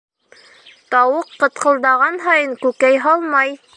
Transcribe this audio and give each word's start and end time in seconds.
Тауыҡ 0.95 1.29
ҡытҡылдаған 1.43 2.19
һайын 2.25 2.57
күкәй 2.65 2.99
һалмай. 3.05 3.55